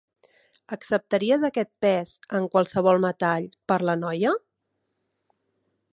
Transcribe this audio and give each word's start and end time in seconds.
Acceptaries 0.75 1.45
aquest 1.49 1.69
pes, 1.85 2.15
en 2.39 2.49
qualsevol 2.55 3.03
metall, 3.05 3.45
per 3.73 3.81
la 3.91 3.99
noia? 4.05 4.33